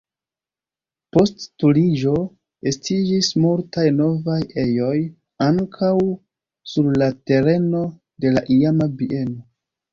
[1.17, 2.13] Post Turniĝo
[2.71, 4.97] estiĝis multaj novaj ejoj,
[5.51, 5.93] ankaŭ
[6.75, 7.87] sur la tereno
[8.25, 9.43] de la iama bieno.